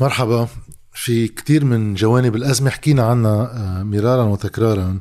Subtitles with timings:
[0.00, 0.48] مرحبا.
[0.92, 4.98] في كتير من جوانب الأزمة حكينا عنها آه، مرارا وتكرارا.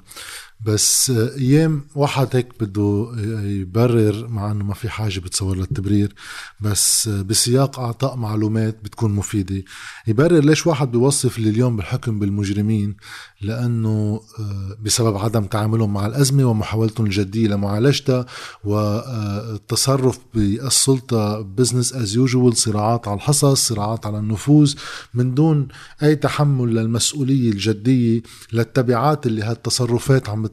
[0.66, 3.12] بس أيام واحد هيك بده
[3.44, 6.16] يبرر مع إنه ما في حاجة بتصور للتبرير
[6.62, 9.64] بس بسياق أعطاء معلومات بتكون مفيدة.
[10.08, 12.96] يبرر ليش واحد بيوصف اللي اليوم بالحكم بالمجرمين؟
[13.42, 18.26] لأنه آه، بسبب عدم تعاملهم مع الأزمة ومحاولتهم الجدية لمعالجتها
[18.64, 24.76] والتصرف بالسلطة business as usual صراعات على الحصص صراعات على النفوذ
[25.14, 25.68] من دون
[26.04, 28.22] أي تحمل للمسؤولية الجدية
[28.54, 30.47] للتبعات اللي هالتصرفات عم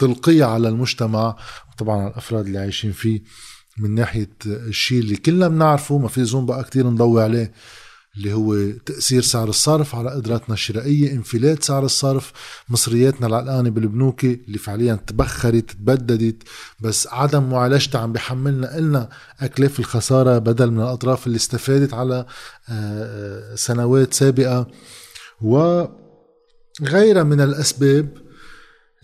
[0.00, 1.36] تلقيها على المجتمع.
[1.72, 3.22] وطبعا على الأفراد اللي عايشين فيه
[3.78, 7.52] من ناحية الشيء اللي كلنا بنعرفه ما في زوم بقى كتير نضوي عليه
[8.16, 12.32] اللي هو تأثير سعر الصرف على قدراتنا الشرائية انفلات سعر الصرف
[12.68, 16.42] مصرياتنا العلقانة بالبنوك اللي فعليا تبخرت تبددت.
[16.80, 19.08] بس عدم معالجتها عم بيحملنا إلنا
[19.40, 22.26] أكلاف الخسارة بدل من الأطراف اللي استفادت على
[22.68, 24.66] آه، سنوات سابقة.
[25.40, 28.08] وغيرها من الأسباب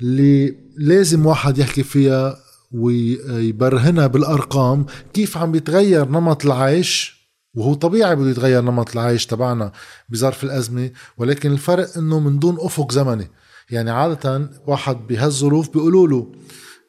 [0.02, 2.36] اللي لازم واحد يحكي فيها
[2.72, 7.16] ويبرهنها بالأرقام كيف عم بيتغير نمط العيش
[7.54, 9.72] وهو طبيعي بده يتغير نمط العيش تبعنا
[10.08, 13.30] بظرف الأزمة ولكن الفرق إنه من دون أفق زمني.
[13.70, 16.32] يعني عادة واحد بهالظروف بيقولوا له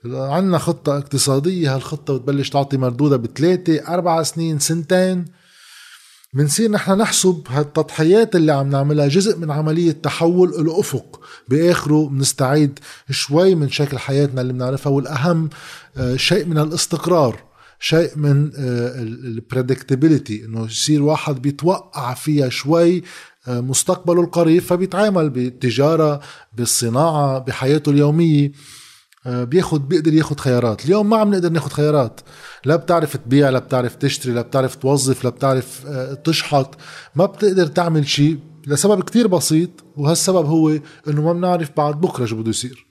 [0.06, 5.26] عندنا خطة اقتصادية هالخطة بتبلش تعطي مردودها بثلاثة أربع سنين سنتين.
[6.38, 12.80] بنصير نحن نحسب هالتضحيات اللي عم نعملها جزء من عملية تحول له أفق بآخره بنستعيد
[13.10, 15.50] شوي من شكل حياتنا اللي بنعرفها والأهم
[15.98, 17.44] آه، شيء من الاستقرار
[17.80, 23.04] شيء من آه، البريدكتابيليتي إنه يصير واحد بيتوقع فيها شوي
[23.48, 26.20] آه، مستقبله القريب فبيتعامل بالتجارة
[26.58, 28.52] بالصناعة بحياته اليومية.
[29.28, 30.86] بياخد بيقدر ياخد خيارات.
[30.86, 32.22] اليوم ما عم نقدر ناخد خيارات.
[32.66, 36.78] لا بتعرف تبيع لا بتعرف تشتري لا بتعرف توظف لا بتعرف آه، تشحط.
[37.16, 40.70] ما بتقدر تعمل شيء لسبب كتير بسيط وهالسبب هو
[41.08, 42.86] إنه ما بنعرف بعد بكرة شو بده يصير.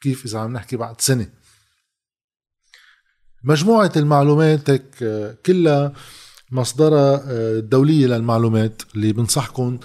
[0.00, 1.26] كيف إذا عم نحكي بعد سنة.
[3.44, 5.92] مجموعة المعلومات هيك آه، كلها
[6.52, 9.78] مصدرها الدولية للمعلومات اللي بنصحكم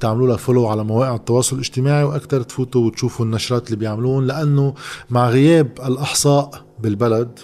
[0.00, 4.74] تعملوا لها فولو على مواقع التواصل الاجتماعي وأكثر تفوتوا وتشوفوا النشرات اللي بيعملون لأنه
[5.10, 7.38] مع غياب الأحصاء بالبلد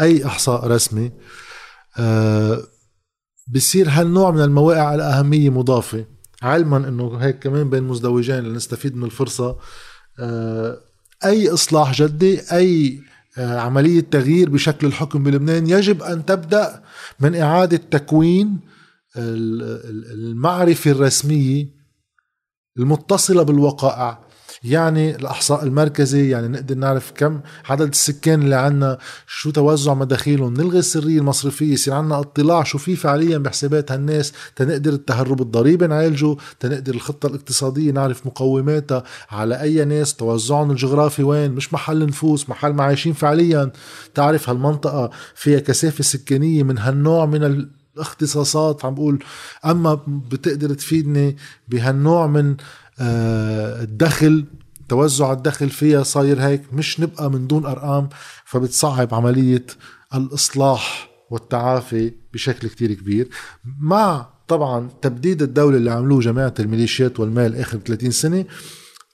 [0.00, 1.12] أي أحصاء رسمي
[1.98, 2.62] آه
[3.54, 6.04] بصير هالنوع من المواقع الاهميه مضافة.
[6.42, 9.56] علما إنه هيك كمان بين مزدوجين لنستفيد من الفرصة
[10.18, 10.80] آه
[11.24, 13.00] أي إصلاح جدي أي
[13.38, 16.82] آه عملية تغيير بشكل الحكم بلبنان يجب أن تبدأ
[17.20, 18.60] من إعادة تكوين
[19.16, 21.78] المعرفة الرسمية
[22.78, 24.28] المتصلة بالوقائع.
[24.64, 30.78] يعني الأحصاء المركزي يعني نقدر نعرف كم عدد السكان اللي عنا شو توزع مداخيلهم نلغي
[30.78, 36.94] السرية المصرفية يصير عنا اطلاع شو في فعليا بحسابات هالناس تنقدر التهرب الضريبي نعالجه تنقدر
[36.94, 42.84] الخطة الاقتصادية نعرف مقوماتها على أي ناس توزعهم الجغرافي وين مش محل نفوس محل ما
[42.84, 43.72] عايشين فعليا.
[44.14, 49.24] تعرف هالمنطقة فيها كثافة سكانية من هالنوع من اختصاصات عم بقول
[49.64, 49.94] أما
[50.30, 51.36] بتقدر تفيدني
[51.68, 52.56] بهالنوع من
[53.00, 54.44] آه، الدخل
[54.88, 58.08] توزع الدخل فيها صاير هيك مش نبقى من دون أرقام
[58.44, 59.66] فبتصعب عملية
[60.14, 63.28] الإصلاح والتعافي بشكل كتير كبير.
[63.80, 68.44] مع طبعا تبديد الدولة اللي عملوه جماعة الميليشيات والمال آخر 30 سنة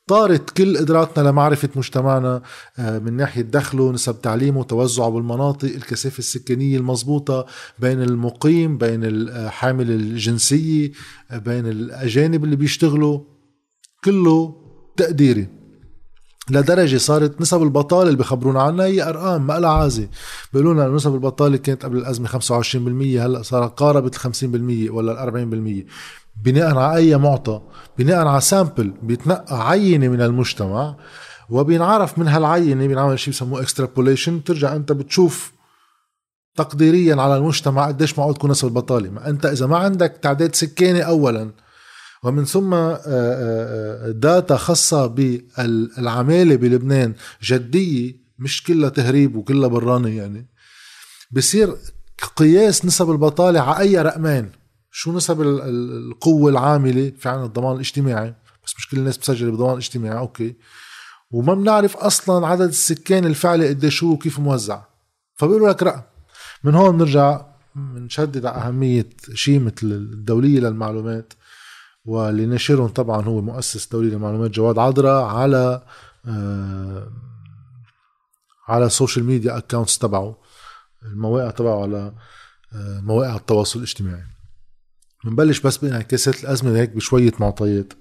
[0.06, 2.42] طارت كل قدراتنا لمعرفة مجتمعنا
[2.78, 7.46] آه، من ناحية دخله نسب تعليمه توزعه بالمناطق الكثافة السكانية المضبوطة
[7.78, 10.92] بين المقيم بين الحامل الجنسية
[11.30, 13.20] آه، بين الأجانب اللي بيشتغلوا.
[14.04, 14.54] كله
[14.96, 15.48] تقديري.
[16.50, 20.08] لدرجة صارت نسب البطالة اللي بخبرونا عنها هي أرقام ما لها عازة.
[20.52, 24.20] بيقولوا لنا نسب البطالة كانت قبل الأزمة 25% هلأ صارت قاربت ال
[24.88, 25.86] 50% ولا ال 40%
[26.42, 27.60] بناء على أي معطى
[27.98, 30.96] بناء على sample بيتنقى عينة من المجتمع
[31.50, 35.52] وبينعرف من هالعينة بينعمل شيء بسموه extrapolation بترجع أنت بتشوف
[36.56, 39.10] تقديريا على المجتمع قديش معقول تكون نسبة البطالة.
[39.10, 41.50] ما أنت إذا ما عندك تعداد سكاني اولا
[42.22, 42.70] ومن ثم
[44.10, 50.46] data خاصة بالعمالة بلبنان جدية مش كلها تهريب وكلها برانة يعني
[51.30, 51.76] بصير
[52.36, 54.50] قياس نسب البطالة على أي رقمين
[54.96, 60.18] شو نسب القوة العاملة في عنا الضمان الاجتماعي؟ بس مش كل الناس بتسجل بضمان اجتماعي
[60.18, 60.54] أوكي.
[61.30, 64.82] وما بنعرف أصلا عدد السكان الفعلي قديش هو وكيف موزع.
[65.34, 66.02] فبيقولوا لك رقم
[66.64, 71.32] من هون بنرجع بنشدد على أهمية شيمة الدولية للمعلومات.
[72.04, 75.82] واللي نشرهم طبعا هو مؤسس دولي للمعلومات جواد عذرا على
[76.26, 77.12] آه
[78.68, 80.36] على ال social media accounts تبعه
[81.02, 82.14] المواقع تبعه على
[82.72, 84.33] آه مواقع التواصل الاجتماعي.
[85.24, 87.92] بنبلش بس بانعكاسات الأزمة هيك بشوية معطيات.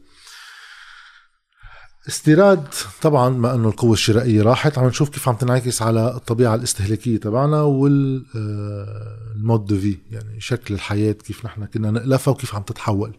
[2.08, 2.68] استيراد
[3.02, 7.62] طبعا ما إنه القوة الشرائية راحت عم نشوف كيف عم تنعكس على الطبيعة الاستهلاكية تبعنا
[7.62, 13.18] وال mode de vie يعني شكل الحياة كيف نحن كنا نألفها وكيف عم تتحول.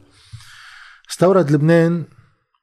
[1.10, 2.04] استورد لبنان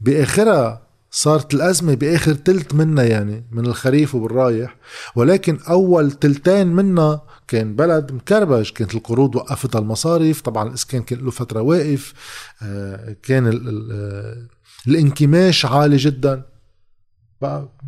[0.00, 4.76] بآخرها صارت الأزمة بآخر تلت منا يعني من الخريف وبالرايح.
[5.16, 11.30] ولكن أول تلتين منا كان بلد مكربج كانت القروض وقفتها المصارف طبعا الإسكان كان له
[11.30, 12.14] فترة واقف.
[12.62, 13.46] آه، كان
[13.92, 14.46] آه،
[14.88, 16.42] الانكماش عالي جدا.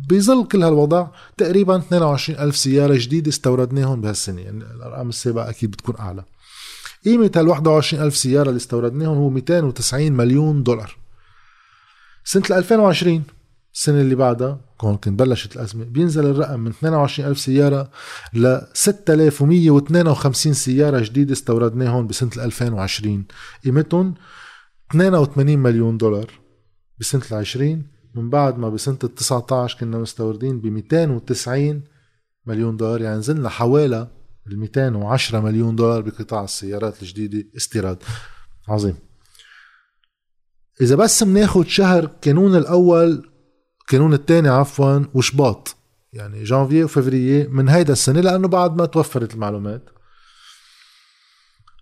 [0.09, 1.07] بظل كل هالوضع.
[1.37, 4.41] تقريبا 22 ألف سيارة جديدة استوردناهم بهالسنة.
[4.41, 6.23] يعني الأرقام السابقة أكيد بتكون أعلى.
[7.05, 11.02] قيمة هال 21 ألف سيارة اللي استوردناهم هو 290 مليون دولار.
[12.23, 13.23] سنة 2020
[13.73, 17.89] السنة اللي بعدها كون كنت بلشت الأزمة بينزل الرقم من 22 ألف سيارة
[18.33, 23.25] ل 6152 سيارة جديدة استوردناهم بسنة 2020
[23.65, 24.13] قيمتهم
[24.91, 26.31] 82 مليون دولار
[26.99, 27.87] بسنة العشرين.
[28.15, 31.81] من بعد ما بسنة ال 19 كنا مستوردين ب 290
[32.45, 34.07] مليون دولار يعني نزلنا حوالي
[34.47, 37.97] ال 210 مليون دولار بقطاع السيارات الجديدة استيراد.
[38.67, 38.95] عظيم.
[40.81, 43.29] إذا بس بناخد شهر كانون الأول
[43.87, 45.75] كانون الثاني عفوا وشباط
[46.13, 49.89] يعني جانفي وفبراير من هيدا السنة لأنه بعد ما توفرت المعلومات.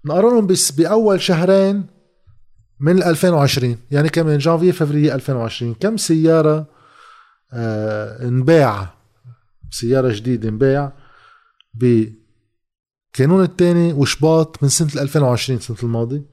[0.05, 0.47] نقارنهم
[0.77, 1.85] بأول شهرين
[2.79, 6.65] من 2020 يعني كمان جانفي فبراير 2020 كم سيارة
[7.53, 8.93] آه انباع
[9.71, 10.93] سيارة جديدة انباع
[11.73, 16.30] بكانون الثاني وشباط من سنة 2020 سنة الماضي؟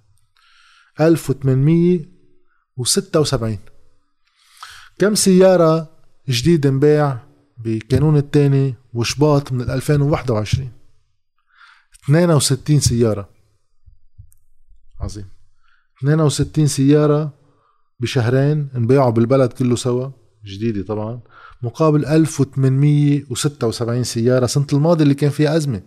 [1.01, 3.59] 1876
[4.99, 5.91] كم سيارة
[6.29, 7.27] جديدة انباع
[7.59, 10.73] بكانون الثاني وشباط من 2021
[12.05, 13.29] 62 سيارة.
[15.01, 15.29] عظيم.
[15.99, 17.35] 62 سيارة
[18.01, 20.11] بشهرين انباعوا بالبلد كله سوا.
[20.45, 21.21] جديدة طبعا.
[21.63, 25.83] مقابل 1876 سيارة سنة الماضي اللي كان فيها أزمة.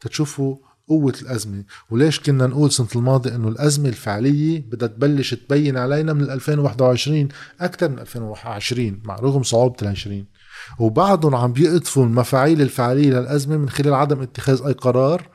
[0.00, 0.56] تتشوفوا
[0.88, 1.64] قوة الأزمة.
[1.90, 7.28] وليش كنا نقول سنة الماضي أنه الأزمة الفعلية بدها تبلش تبين علينا من 2021
[7.60, 10.26] أكثر من 2020 مع رغم صعوبة العشرين.
[10.78, 15.28] وبعدهم عم بيقطفوا المفاعيل الفعلية للأزمة من خلال عدم اتخاذ أي قرار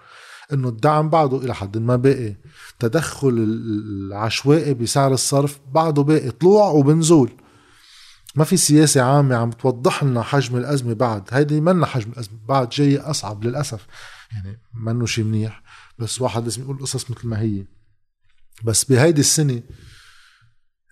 [0.53, 2.35] إنه الدعم بعده إلى حد ما باقي.
[2.79, 7.31] تدخل العشوائي بسعر الصرف بعده باقي طلوع وبنزول.
[8.35, 11.23] ما في سياسة عامة عم توضح لنا حجم الأزمة بعد.
[11.31, 12.39] هيدي منا حجم الأزمة.
[12.47, 13.87] بعد جاية أصعب للأسف.
[14.31, 15.63] يعني منه شي منيح
[15.99, 17.65] بس واحد لازم يقول قصص مثل ما هي.
[18.63, 19.61] بس بهيدي السنة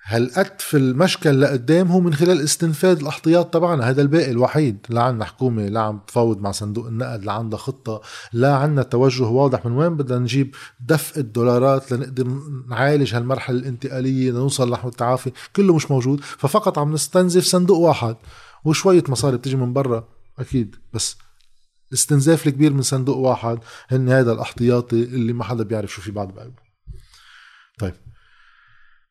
[0.05, 4.77] هالقد في المشكل لقدام هو من خلال استنفاد الأحتياط تبعنا؟ هذا الباقي الوحيد.
[4.89, 8.01] لا عندنا حكومة لا عم تفاوض مع صندوق النقد لا عندها خطة
[8.33, 12.27] لا عندنا توجه واضح من وين بدنا نجيب دفء الدولارات لنقدر
[12.69, 15.31] نعالج هالمرحلة الانتقالية لنوصل نحو التعافي.
[15.55, 16.19] كله مش موجود.
[16.23, 18.15] ففقط عم نستنزف صندوق واحد.
[18.65, 20.07] وشوية مصاري بتجي من برا
[20.39, 20.75] أكيد.
[20.93, 21.17] بس
[21.89, 23.59] الاستنزاف الكبير من صندوق واحد
[23.89, 26.62] هن هذا الاحتياطي اللي ما حدا بيعرف شو في بعد بقلبه.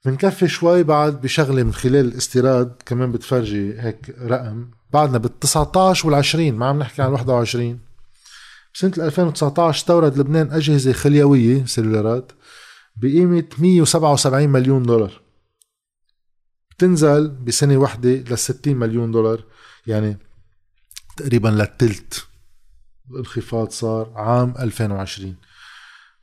[0.04, 4.70] بنكفي شوي بعد بشغلة من خلال الاستيراد كمان بتفرجي هيك رقم.
[4.92, 7.80] بعدنا بال 19 وال 20 ما عم نحكي عن 21
[8.74, 12.32] بسنة 2019 استورد لبنان أجهزة خليوية سيلولارات
[12.96, 15.20] بقيمة 177 مليون دولار.
[16.70, 19.44] بتنزل بسنة واحدة ل 60 مليون دولار
[19.86, 20.18] يعني
[21.16, 22.26] تقريبا للتلت.
[23.10, 25.36] الانخفاض صار عام 2020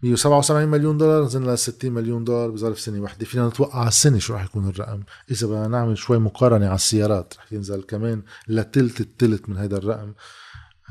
[0.04, 3.26] 177 مليون دولار نزلنا ل 60 مليون دولار بظرف سنة واحدة.
[3.26, 5.04] فينا نتوقع على السنة شو راح يكون الرقم.
[5.32, 10.14] إذا بدنا نعمل شوي مقارنة على السيارات رح ينزل كمان لتلت التلت من هذا الرقم.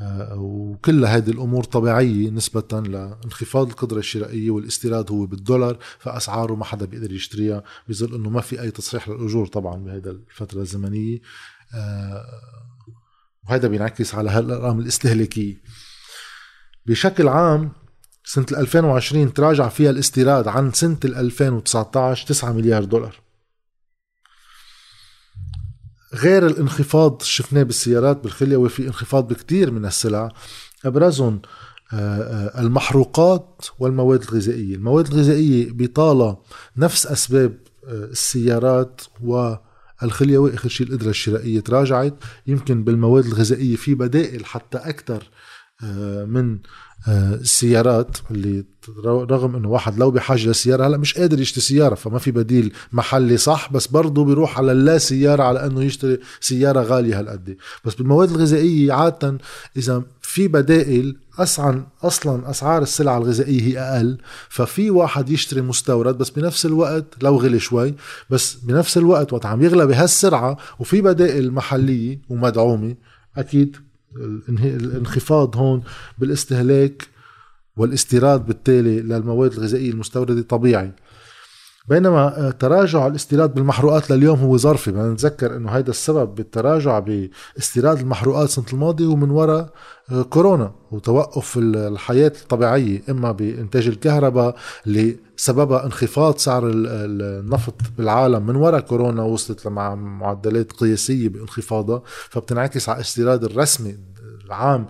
[0.01, 6.85] آه، وكل هذه الأمور طبيعية نسبة لانخفاض القدرة الشرائية والاستيراد هو بالدولار فأسعاره ما حدا
[6.85, 7.63] بيقدر يشتريها.
[7.87, 11.19] بظل إنه ما في أي تصحيح للأجور طبعا بهذا الفترة الزمنية.
[11.75, 12.25] آه،
[13.49, 15.61] وهذا بينعكس على هالأرقام الاستهلاكية.
[16.85, 17.71] بشكل عام
[18.31, 23.15] سنة 2020 تراجع فيها الاستيراد عن سنة 2019 9 مليار دولار.
[26.13, 30.31] غير الانخفاض شفناه بالسيارات بالخليوي في انخفاض بكتير من السلع
[30.85, 31.41] أبرزهم
[31.93, 36.37] آه، آه، المحروقات والمواد الغذائية، المواد الغذائية بطالة
[36.77, 37.57] نفس أسباب
[37.87, 42.13] آه، السيارات والخليوي اخر شيء القدره الشرائية تراجعت،
[42.47, 45.23] يمكن بالمواد الغذائية في بدائل حتى أكثر
[46.25, 46.59] من
[47.07, 48.65] السيارات اللي
[49.05, 53.37] رغم إنه واحد لو بحاجة لسيارة هلأ مش قادر يشتري سيارة فما في بديل محلي
[53.37, 57.57] صح بس برضه بيروح على اللا سيارة على إنه يشتري سيارة غالية هالقد.
[57.85, 59.37] بس بالمواد الغذائية عادة
[59.77, 64.17] إذا في بدائل اسعن أصلا أسعار السلع الغذائية هي أقل
[64.49, 67.95] ففي واحد يشتري مستورد بس بنفس الوقت لو غلي شوي
[68.29, 72.95] بس بنفس الوقت وقت عم يغلى بهالسرعة وفي بدائل محلية ومدعومة
[73.37, 73.77] أكيد
[74.49, 75.83] الانخفاض هون
[76.17, 77.07] بالاستهلاك
[77.77, 80.91] والاستيراد بالتالي للمواد الغذائية المستوردة طبيعي.
[81.89, 84.91] بينما آه، تراجع الاستيراد بالمحروقات لليوم هو ظرفي.
[84.91, 89.69] بدنا نتذكر إنه هذا السبب بالتراجع باستيراد المحروقات السنة الماضيه ومن وراء
[90.11, 94.55] آه، كورونا وتوقف الحياة الطبيعية إما بإنتاج الكهرباء
[94.87, 102.01] اللي سببها انخفاض سعر النفط بالعالم من وراء كورونا وصلت مع معدلات قياسية بانخفاضها.
[102.29, 103.95] فبتنعكس على الاستيراد الرسمي
[104.49, 104.87] العام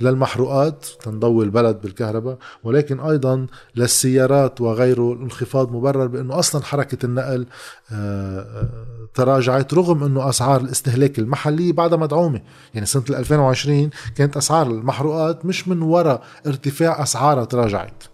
[0.00, 3.46] للمحروقات تنضوي البلد بالكهرباء ولكن أيضا
[3.76, 7.46] للسيارات وغيره الانخفاض مبرر بأنه أصلا حركة النقل
[7.92, 12.40] آه، آه، تراجعت رغم أنه أسعار الاستهلاك المحلي بعدها مدعومة.
[12.74, 18.04] يعني سنة 2020 كانت أسعار المحروقات مش من وراء ارتفاع أسعارها تراجعت.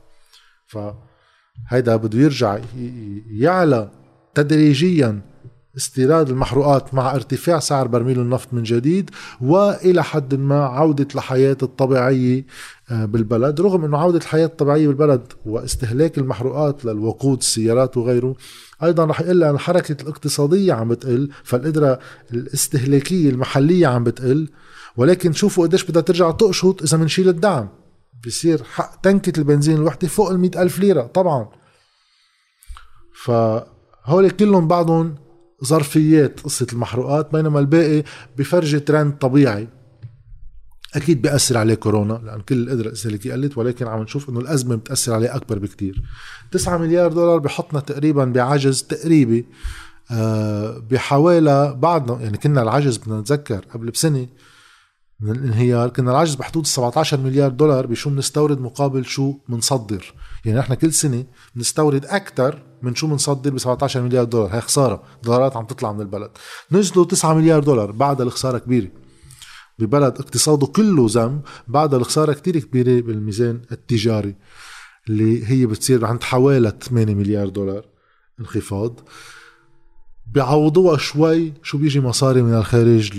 [0.67, 2.59] فهيدا بده يرجع
[3.31, 3.91] يعلى
[4.35, 5.34] تدريجيا
[5.77, 12.47] استيراد المحروقات مع ارتفاع سعر برميل النفط من جديد وإلى حد ما عودة الحياة الطبيعيه
[12.91, 18.37] آه، بالبلد رغم إنه عودة الحياة الطبيعيه بالبلد واستهلاك المحروقات للوقود السيارات وغيره
[18.83, 21.99] أيضا رح يقول ان الحركة الاقتصادية عم بتقل فالقدرة
[22.33, 24.49] الاستهلاكية المحلية عم بتقل
[24.97, 27.69] ولكن شوفوا قديش بدها ترجع تقشط إذا بنشيل الدعم.
[28.27, 31.49] بصير حق تنكة البنزين الوحدة فوق ال ألف ليرة طبعا.
[33.25, 35.15] فهول كلهم بعضهم
[35.65, 38.05] ظرفيات قصة المحروقات بينما الباقي
[38.39, 39.69] بفرجي ترند طبيعي.
[40.95, 45.15] أكيد بيأثر عليه كورونا لأن كل القدره الاستهلاكيه قلت ولكن عم نشوف إنه الأزمة بتأثر
[45.15, 46.03] عليه أكبر بكتير.
[46.51, 49.47] 9 مليار دولار بحطنا تقريبا بعجز تقريبي
[50.11, 54.27] آه، بحوالي بعدنا يعني كنا العجز بدنا نتذكر قبل بسنة
[55.21, 60.75] من الانهيار كنا العجز بحدود 17 مليار دولار بشو بنستورد مقابل شو بنصدر يعني إحنا
[60.75, 65.03] كل سنة بنستورد أكثر من شو بنصدر ب 17 مليار دولار؟ هي خسارة.
[65.23, 66.31] دولارات عم تطلع من البلد.
[66.73, 68.89] نزلوا 9 مليار دولار بعدها الخسارة كبيرة.
[69.79, 74.35] ببلد اقتصاده كله زم بعدها الخسارة كتير كبيرة بالميزان التجاري
[75.09, 77.85] اللي هي بتصير عند حوالي 8 مليار دولار
[78.41, 79.01] انخفاض.
[80.27, 81.53] بيعوضوها شوي.
[81.63, 83.11] شو بيجي مصاري من الخارج؟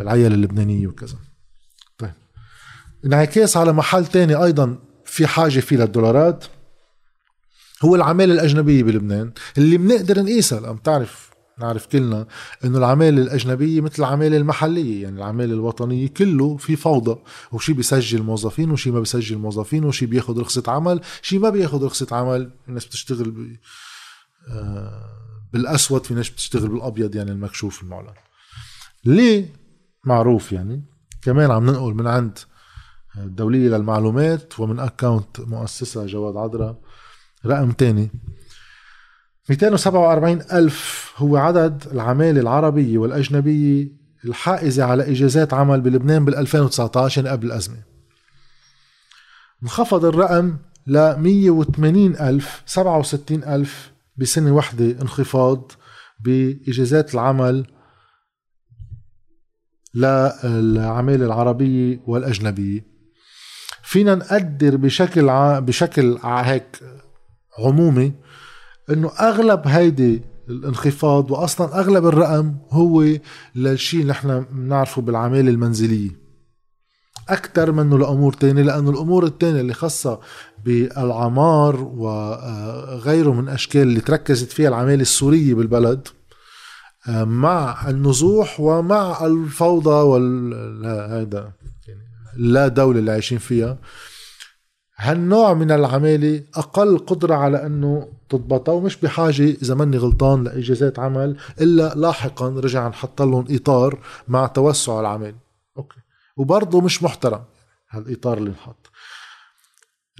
[0.00, 1.16] العيال اللبنانية وكذا.
[1.98, 2.12] طيب.
[3.06, 6.44] انعكاس على محل تاني أيضا في حاجة فيه للدولارات.
[7.82, 12.26] هو العمالة الأجنبية بلبنان اللي بنقدر نقيسها لأن بتعرف نعرف كلنا
[12.64, 17.20] إنه العمالة الأجنبية مثل العمالة المحلية يعني العمالة الوطنية كله في فوضى
[17.52, 22.06] وشي بيسجل موظفين وشي ما بيسجل موظفين وشي بياخذ رخصة عمل شي ما بياخذ رخصة
[22.16, 23.56] عمل الناس بتشتغل ب...
[24.50, 25.20] آه
[25.52, 28.14] بالأسود في ناس بتشتغل بالأبيض يعني المكشوف المعلن.
[29.04, 29.54] ليه؟
[30.04, 30.84] معروف يعني.
[31.22, 32.38] كمان عم ننقل من عند
[33.16, 36.78] الدولية للمعلومات ومن أكاونت مؤسسة جواد عذرا
[37.46, 38.10] رقم تاني.
[39.50, 43.88] 247 ألف هو عدد العمالة العربية والأجنبية
[44.24, 47.76] الحائزة على إجازات عمل بلبنان بال 2019 يعني قبل الأزمة.
[49.62, 50.56] انخفض الرقم
[50.86, 55.72] ل 180 ألف 67 ألف بسنة واحدة انخفاض
[56.20, 57.66] بإجازات العمل
[59.94, 62.86] للعمالة العربية والأجنبية
[63.82, 65.58] فينا نقدر بشكل ع...
[65.58, 66.80] بشكل هيك
[67.66, 68.12] عمومي
[68.90, 73.06] إنه أغلب هيدي الانخفاض واصلا أغلب الرقم هو
[73.54, 76.20] للشيء اللي نحن بنعرفه بالعمالة المنزلية.
[77.28, 80.20] أكثر منه لأمور تانية لأنه الأمور التانية اللي خاصة
[80.64, 86.08] بالعمار وغيره من أشكال اللي تركزت فيها العمالة السورية بالبلد
[87.08, 91.52] مع النزوح ومع الفوضى وال هذا
[92.36, 93.78] لا دولة اللي عايشين فيها
[95.02, 101.36] هالنوع من العمالة أقل قدرة على أنه تضبطها؟ ومش بحاجة إذا ماني غلطان لإجازات عمل
[101.60, 105.34] إلا لاحقا رجع نحط لهم إطار مع توسع العمل.
[105.76, 105.96] أوكي.
[106.36, 107.44] وبرضه مش محترم
[107.90, 108.90] هالإطار اللي نحط.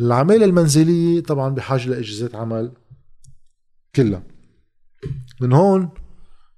[0.01, 2.73] العمالة المنزلية طبعا بحاجة لإجازات عمل
[3.95, 4.23] كلها.
[5.41, 5.89] من هون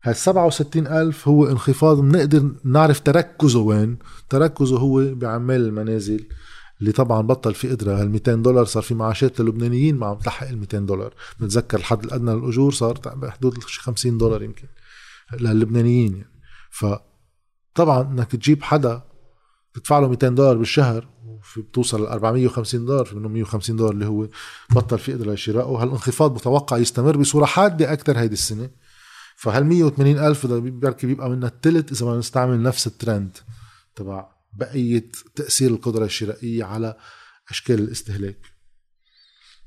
[0.02, 3.98] هال 67 ألف هو انخفاض بنقدر نعرف تركزه وين؟
[4.28, 6.28] تركزه هو بعمال المنازل.
[6.82, 10.48] اللي طبعا بطل في قدرة هال 200 دولار صار في معاشات للبنانيين ما عم تلحق
[10.48, 11.14] ال 200 دولار.
[11.40, 14.66] بنتذكر الحد الأدنى للأجور صار بحدود 50 دولار يمكن
[15.40, 16.32] للبنانيين يعني.
[16.70, 16.86] ف
[17.74, 19.02] طبعا إنك تجيب حدا
[19.74, 21.08] تدفع له 200 دولار بالشهر
[21.42, 24.28] في بتوصل ل 450 دولار في منهم 150 دولار اللي هو
[24.70, 28.70] بطل في قدره لشرائه هالانخفاض متوقع يستمر بصورة حادة أكثر هيدي السنة.
[29.36, 33.38] فهال 180 ألف بركي بيبقى منها الثلث إذا ما نستعمل نفس الترند
[33.96, 36.96] تبع بقية تأثير القدرة الشرائية على
[37.50, 38.38] أشكال الاستهلاك.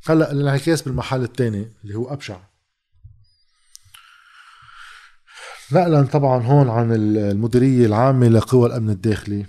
[0.06, 2.40] هلا الانعكاس بالمحل الثاني اللي هو أبشع.
[5.72, 9.46] نقلا طبعا هون عن المديرية العامة لقوى الأمن الداخلي.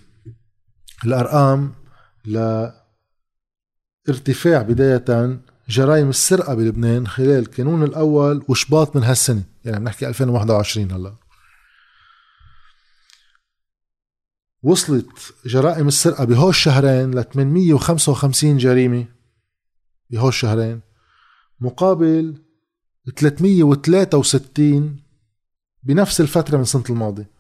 [1.05, 1.75] الأرقام
[4.07, 9.43] لارتفاع بداية جرائم السرقة بلبنان خلال الكانون الأول وشباط من هالسنة.
[9.65, 11.26] يعني بنحكي 2021 هلا.
[14.67, 19.07] وصلت جرائم السرقة بهول الشهرين ل 855 جريمة.
[20.11, 20.81] بهول الشهرين
[21.61, 22.43] مقابل
[23.17, 24.97] 363
[25.83, 27.31] بنفس الفترة من السنة الماضية.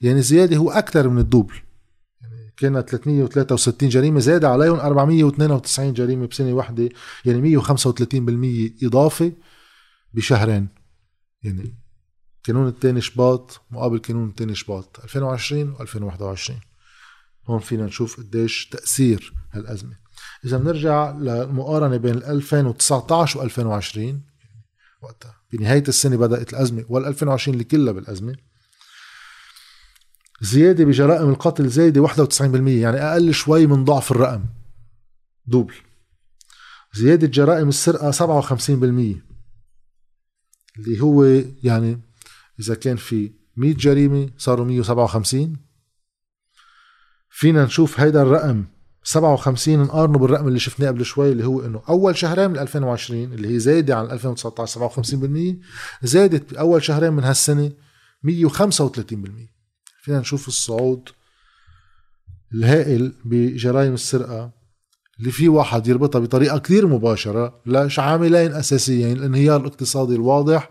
[0.00, 1.54] يعني زيادة هو أكثر من الدوبل.
[2.20, 6.88] يعني كانت 363 جريمة زاد عليهم 492 جريمة بسنة واحدة.
[7.24, 9.32] يعني 135% إضافة
[10.14, 10.68] بشهرين.
[11.42, 11.83] يعني
[12.44, 16.52] كانون الثاني شباط مقابل كانون الثاني شباط 2020 و2021
[17.46, 19.96] هون فينا نشوف قديش تأثير هالأزمة.
[20.44, 24.22] إذا بنرجع للمقارنة بين 2019 و 2020
[25.02, 25.36] وقتها.
[25.52, 28.36] بنهاية السنة بدأت الأزمة وال 2020 اللي كلها بالأزمة.
[30.40, 34.44] زيادة بجرائم القتل زايدة 91% يعني أقل شوي من ضعف الرقم.
[35.46, 35.74] دوبل.
[36.94, 39.22] زيادة جرائم السرقة 57%
[40.78, 41.24] اللي هو
[41.62, 42.00] يعني
[42.60, 45.56] إذا كان في 100 جريمة صاروا 157
[47.30, 48.64] فينا نشوف هيدا الرقم
[49.02, 53.54] 57 نقارنه بالرقم اللي شفناه قبل شوي اللي هو إنه أول شهرين من 2020 اللي
[53.54, 55.56] هي زايدة عن 2019 57%
[56.02, 57.72] زادت باول شهرين من هالسنة
[58.26, 58.30] 135%
[60.02, 61.08] فينا نشوف الصعود
[62.54, 64.50] الهائل بجرائم السرقة
[65.18, 70.70] اللي في واحد يربطها بطريقة كثير مباشرة لعاملين أساسيين الانهيار الاقتصادي الواضح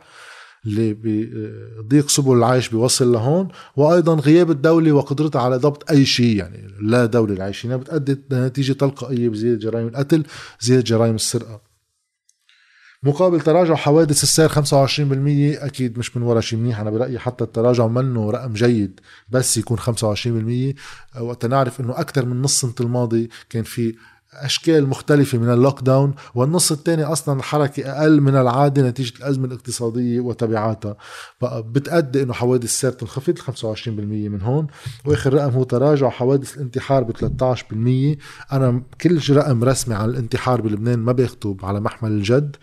[0.66, 6.68] اللي بضيق سبل العيش بيوصل لهون وأيضا غياب الدولة وقدرتها على ضبط أي شيء يعني
[6.82, 10.24] لا دولة العايشين بتؤدي نتيجة تلقائية بزيادة جرائم القتل
[10.60, 11.74] زيادة جرائم السرقة.
[13.04, 17.88] مقابل تراجع حوادث السير 25% أكيد مش من ورا شيء منيح أنا برأيي حتى التراجع
[17.88, 19.00] منه رقم جيد
[19.30, 23.96] بس يكون 25% وقت نعرف إنه أكثر من نص سنة الماضي كان في
[24.42, 30.20] أشكال مختلفة من ال lockdown والنص الثاني أصلا الحركه أقل من العادة نتيجة الأزمة الاقتصادية
[30.20, 30.96] وتبعاتها.
[31.42, 33.88] بقى بتأدي إنه حوادث السير تنخفض 25%
[34.30, 34.68] من هون
[35.06, 41.00] وآخر رقم هو تراجع حوادث الانتحار ب 13% أنا كل رقم رسمي عن الانتحار بلبنان
[41.00, 42.56] ما بيخطب على محمل الجد.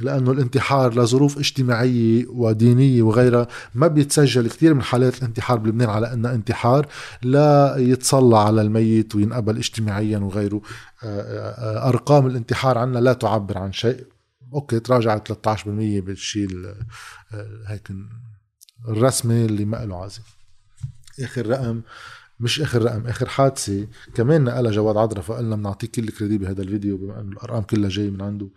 [0.00, 6.34] لأنه الانتحار لظروف اجتماعية ودينية وغيرها ما بيتسجل كثير من حالات الانتحار بلبنان على أنها
[6.34, 6.86] انتحار
[7.22, 10.62] لا يتصلى على الميت وينقبل اجتماعيا وغيره.
[11.04, 14.06] آه، آه، أرقام الانتحار عنا لا تعبر عن شيء.
[14.54, 16.48] أوكي تراجعت 13% بالشيء
[17.66, 17.88] هيك
[18.88, 20.22] الرسمي اللي ما له عازم.
[21.20, 21.82] آخر رقم
[22.40, 26.96] مش آخر رقم آخر حادثة كمان نقلها جواد عطرة فقلنا بنعطيه كل الكريدي بهذا الفيديو
[26.96, 28.48] بما إنه الأرقام كلها جاية من عنده.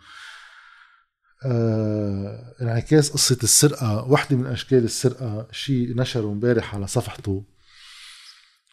[1.46, 7.44] آه انعكاس قصة السرقة وحدة من أشكال السرقة شيء نشره امبارح على صفحته.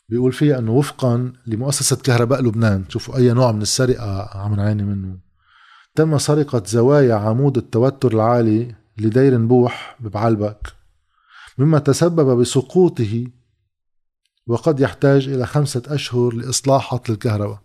[0.09, 2.85] بيقول فيها أنه وفقا لمؤسسة كهرباء لبنان.
[2.89, 5.19] شوفوا أي نوع من السرقة عم نعاني منه.
[5.95, 10.73] تم سرقة زوايا عمود التوتر العالي لدير نبوح ببعلبك
[11.59, 13.27] مما تسبب بسقوطه
[14.47, 17.61] وقد يحتاج إلى خمسة أشهر لإصلاح عطل الكهرباء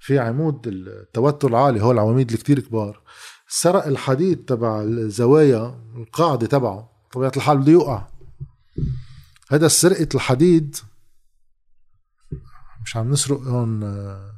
[0.00, 3.00] في عمود التوتر العالي هو العواميد الكتير كبار.
[3.48, 8.06] سرق الحديد تبع الزوايا القاعدة تبعه طبيعة الحال بده يوقع.
[9.50, 10.76] هذا سرقة الحديد
[12.84, 14.32] مش عم نسرق هون آه،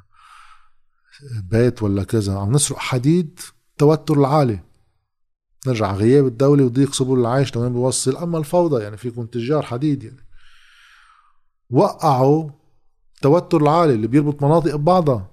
[1.51, 3.41] بيت ولا كذا عم نسرق حديد
[3.79, 4.61] توتر العالي.
[5.67, 10.27] نرجع غياب الدولة وضيق سبل العيش لوين بيوصل أما الفوضى يعني فيكم تجار حديد يعني.
[11.71, 12.51] وقعوا
[13.15, 15.31] التوتر العالي اللي بيربط مناطق ببعضها.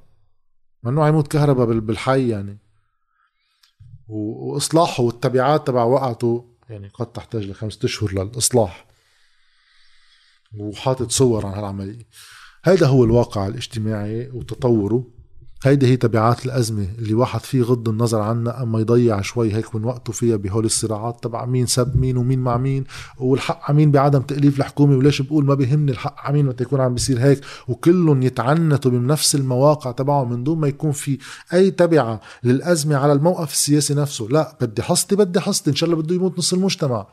[0.83, 2.66] ممنوع يموت كهرباء بالحي يعني.
[4.09, 8.87] واصلاحه والتبعات تبع وقعته يعني قد تحتاج لخمسة أشهر للإصلاح.
[10.57, 12.07] وحاطط صور عن هالعملية.
[12.63, 15.16] هذا هو الواقع الاجتماعي وتطوره.
[15.63, 19.83] هيدي هي تبعات الأزمة اللي واحد فيه غض النظر عنها أما يضيع شوي هيك من
[19.83, 22.83] وقته فيها بهول الصراعات تبع مين سب مين ومين مع مين
[23.17, 26.93] والحق على مين بعدم تأليف الحكومة وليش بقول ما بيهمني الحق على مين يكون عم
[26.93, 31.17] بيصير هيك؟ وكلهم يتعنتوا بنفس المواقع تبعهم من دون ما يكون في
[31.53, 34.27] أي تبعة للأزمة على الموقف السياسي نفسه.
[34.29, 37.07] لا بدي حصتي بدي حصتي إن شاء الله بده يموت نص المجتمع.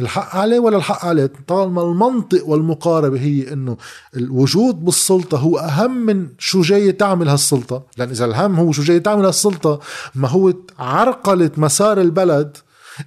[0.00, 3.76] الحق عليه ولا الحق عليه؟ طالما المنطق والمقاربة هي إنه
[4.16, 7.86] الوجود بالسلطة هو أهم من شو جاي تعمل هالسلطة.
[7.96, 9.80] لأن إذا الهم هو شو جاي تعمل هالسلطة
[10.14, 12.56] ما هو عرقلة مسار البلد.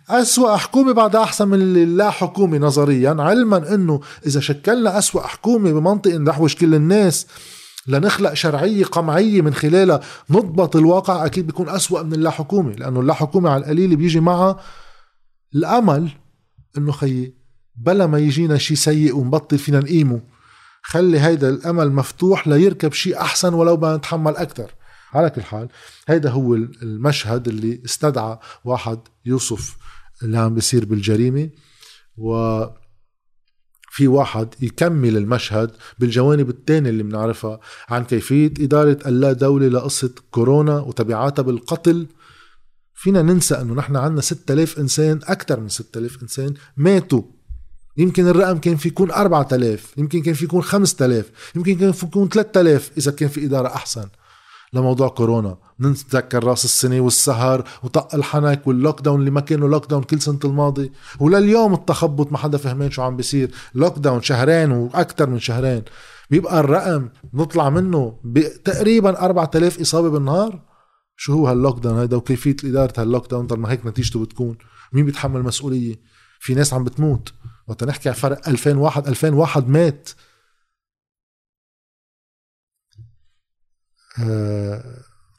[0.09, 5.71] أسوأ حكومة بعدها أحسن من اللي لا حكومة نظريا علما أنه إذا شكلنا أسوأ حكومة
[5.71, 7.27] بمنطق نحوش كل الناس.
[7.87, 9.99] لنخلق شرعية قمعية من خلالها
[10.29, 14.59] نضبط الواقع أكيد بيكون أسوأ من اللا حكومة لأنه اللا حكومة على القليل بيجي معها
[15.55, 16.09] الأمل
[16.77, 17.35] أنه خيي
[17.75, 20.21] بلا ما يجينا شيء سيء ونبطل فينا نقيمه.
[20.83, 24.71] خلي هيدا الأمل مفتوح ليركب شيء أحسن ولو ما نتحمل أكثر
[25.13, 25.67] على كل حال
[26.07, 29.77] هيدا هو المشهد اللي استدعى واحد يوصف
[30.23, 31.49] اللي عم بيصير بالجريمة
[32.17, 32.63] و
[33.91, 40.79] في واحد يكمل المشهد بالجوانب الثانية اللي بنعرفها عن كيفية إدارة اللا دولة لقصة كورونا
[40.79, 42.07] وتبعاتها بالقتل.
[42.93, 47.23] فينا ننسى أنه نحن عندنا 6000 إنسان أكثر من 6000 إنسان ماتوا.
[47.97, 52.29] يمكن الرقم كان في يكون 4000 يمكن كان في يكون 5000 يمكن كان في يكون
[52.29, 54.07] 3000 إذا كان في إدارة أحسن.
[54.73, 55.57] لموضوع كورونا.
[55.81, 60.91] نتذكر راس السنة والسهر وطق الحنك وال lockdown اللي ما كانوا lockdown كل سنة الماضي.
[61.19, 63.51] ولليوم التخبط ما حدا فهمان شو عم بيصير.
[63.75, 65.83] lockdown شهرين وأكثر من شهرين.
[66.29, 68.19] بيبقى الرقم نطلع منه
[68.65, 70.61] تقريبا 4000 إصابة بالنهار.
[71.17, 74.57] شو هو هال lockdown هيدا وكيفية إدارة هال lockdown طب ما هيك نتيجته بتكون.
[74.93, 75.95] مين بيتحمل مسؤولية
[76.39, 77.33] في ناس عم بتموت.
[77.67, 80.09] وقت نحكي عن فرق 2001 2001 مات.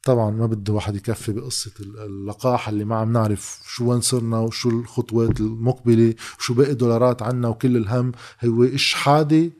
[0.04, 4.70] طبعا ما بده واحد يكفي بقصة اللقاحة اللي ما عم نعرف شو وين صرنا وشو
[4.70, 8.12] الخطوات المقبلة وشو باقي دولارات عنا وكل الهم.
[8.44, 9.52] هو إشحادي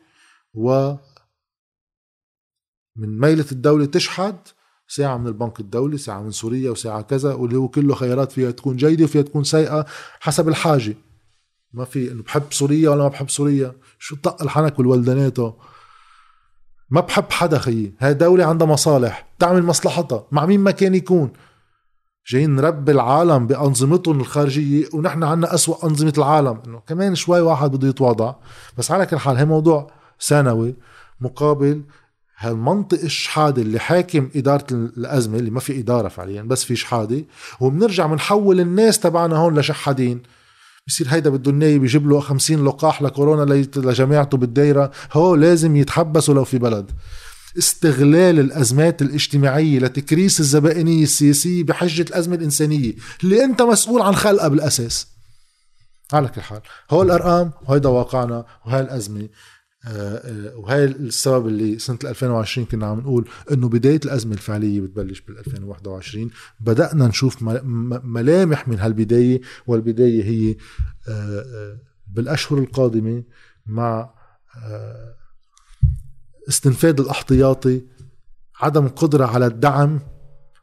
[0.55, 0.95] و
[2.97, 4.37] من ميلة الدولة تشحد
[4.89, 8.77] ساعة من البنك الدولي ساعة من سوريا وساعة كذا واللي هو كله خيارات فيها تكون
[8.77, 9.87] جيدة وفيها تكون سيئة
[10.21, 10.97] حسب الحاجة.
[11.73, 13.73] ما في إنه بحب سوريا ولا ما بحب سوريا.
[13.99, 15.53] شو طق الحنك والولدناتو
[16.91, 17.95] ما بحب حدا خيي.
[18.01, 19.27] هاي دولة عندها مصالح.
[19.39, 21.33] تعمل مصلحتها مع مين ما كان يكون.
[22.29, 26.63] جايين نربي العالم بأنظمتهم الخارجية ونحن عنا أسوأ أنظمة العالم.
[26.67, 28.35] إنه كمان شوي واحد بده يتواضع.
[28.79, 30.75] بس على كل حال هي موضوع ثانوي
[31.21, 31.83] مقابل
[32.39, 37.25] هالمنطق الشحادة اللي حاكم إدارة الأزمة اللي ما في إدارة فعليا بس في شحادة.
[37.61, 40.23] وبنرجع بنحول الناس تبعنا هون لشحادين.
[40.91, 44.91] بصير هيدا بده النايب يجيب له 50 لقاح لكورونا لجماعته بالدايرة.
[45.13, 46.91] هو لازم يتحبسوا لو في بلد.
[47.59, 52.95] استغلال الأزمات الاجتماعية لتكريس الزبائنية السياسية بحجة الأزمة الإنسانية.
[53.25, 55.07] اللي أنت مسؤول عن خلقها بالأساس.
[56.13, 59.29] على كل حال هو الأرقام وهيدا واقعنا وهي الأزمة.
[60.55, 66.31] وهي السبب اللي سنة 2020 كنا عم نقول إنه بداية الأزمة الفعلية بتبلش بال 2021
[66.61, 67.37] بدأنا نشوف
[68.05, 70.57] ملامح من هالبداية والبداية هي
[71.09, 73.23] آه، بالأشهر القادمة
[73.67, 74.11] مع
[76.49, 77.83] استنفاد الأحتياطي
[78.61, 80.01] عدم قدرة على الدعم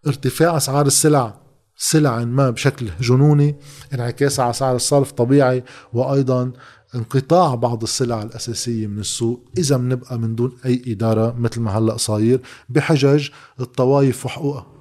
[0.07, 1.41] ارتفاع أسعار السلع
[1.77, 3.55] سلع ما بشكل جنوني
[3.93, 6.51] انعكاس على سعر الصرف طبيعي وأيضا
[6.95, 11.97] انقطاع بعض السلع الأساسية من السوق إذا بنبقى من دون أي إدارة مثل ما هلأ
[11.97, 14.76] صاير بحجج الطوائف وحقوقها.